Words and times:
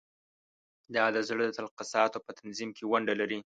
دا 0.95 1.05
د 1.15 1.17
زړه 1.29 1.43
د 1.45 1.51
تقلصاتو 1.57 2.23
په 2.25 2.31
تنظیم 2.39 2.69
کې 2.77 2.83
ونډه 2.91 3.13
لري. 3.21 3.39